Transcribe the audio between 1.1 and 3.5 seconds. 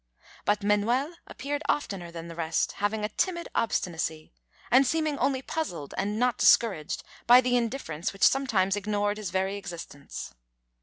appeared oftener than the rest, having a timid